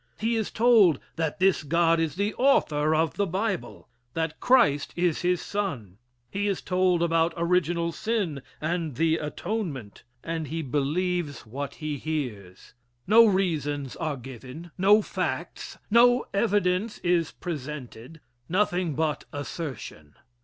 He 0.19 0.35
is 0.35 0.49
told 0.49 0.97
that 1.15 1.37
this 1.37 1.61
God 1.61 1.99
is 1.99 2.15
the 2.15 2.33
author 2.33 2.95
of 2.95 3.17
the 3.17 3.27
Bible 3.27 3.87
that 4.15 4.39
Christ 4.39 4.93
is 4.95 5.21
his 5.21 5.43
son. 5.43 5.99
He 6.31 6.47
is 6.47 6.59
told 6.59 7.03
about 7.03 7.35
original 7.37 7.91
sin 7.91 8.41
and 8.59 8.95
the 8.95 9.17
atonement, 9.19 10.01
and 10.23 10.47
he 10.47 10.63
believes 10.63 11.45
what 11.45 11.75
he 11.75 11.97
hears. 11.99 12.73
No 13.05 13.27
reasons 13.27 13.95
are 13.95 14.17
given 14.17 14.71
no 14.75 15.03
facts 15.03 15.77
no 15.91 16.25
evidence 16.33 16.97
is 17.03 17.29
presented 17.31 18.21
nothing 18.49 18.95
but 18.95 19.25
assertion. 19.31 20.15